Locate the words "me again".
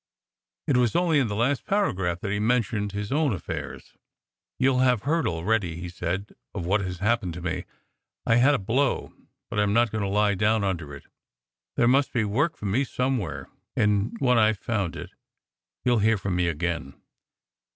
16.35-16.95